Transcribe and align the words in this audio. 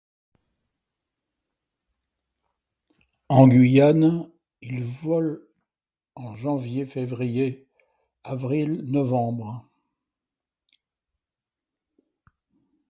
En 3.29 3.47
Guyane 3.47 4.31
ils 4.63 4.83
volent 4.83 5.37
en 6.15 6.35
janvier-février, 6.35 7.67
avril, 8.23 8.81
novembre. 8.85 9.69